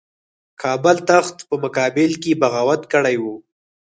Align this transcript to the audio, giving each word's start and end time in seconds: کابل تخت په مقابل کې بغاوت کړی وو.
کابل 0.61 0.97
تخت 1.09 1.35
په 1.47 1.55
مقابل 1.63 2.11
کې 2.21 2.39
بغاوت 2.41 2.81
کړی 2.93 3.15
وو. 3.19 3.35